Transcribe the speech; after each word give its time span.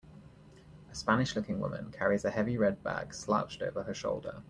A 0.91 0.95
Spanish 0.95 1.35
looking 1.35 1.59
woman 1.59 1.91
carries 1.91 2.25
a 2.25 2.31
heavy 2.31 2.57
red 2.57 2.81
bag 2.81 3.13
slouched 3.13 3.61
over 3.61 3.83
her 3.83 3.93
shoulder. 3.93 4.39